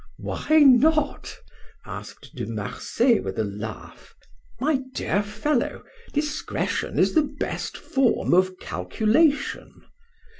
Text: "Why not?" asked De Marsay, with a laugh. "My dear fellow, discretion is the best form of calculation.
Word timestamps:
"Why 0.17 0.61
not?" 0.65 1.37
asked 1.85 2.31
De 2.33 2.47
Marsay, 2.47 3.19
with 3.19 3.37
a 3.37 3.43
laugh. 3.43 4.15
"My 4.59 4.81
dear 4.95 5.21
fellow, 5.21 5.83
discretion 6.11 6.97
is 6.97 7.13
the 7.13 7.21
best 7.37 7.77
form 7.77 8.33
of 8.33 8.57
calculation. 8.57 9.71